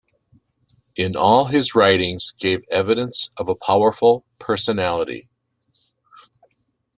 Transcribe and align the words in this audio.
In 0.95 1.15
all 1.15 1.45
his 1.45 1.75
writings 1.75 2.31
gave 2.31 2.63
evidence 2.71 3.29
of 3.37 3.49
a 3.49 3.55
powerful 3.55 4.25
personality. 4.39 5.29